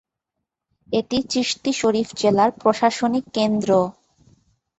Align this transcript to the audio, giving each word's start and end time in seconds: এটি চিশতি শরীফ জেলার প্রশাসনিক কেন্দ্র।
এটি 0.89 1.17
চিশতি 1.31 1.71
শরীফ 1.73 2.07
জেলার 2.17 2.49
প্রশাসনিক 2.61 3.25
কেন্দ্র। 3.33 3.69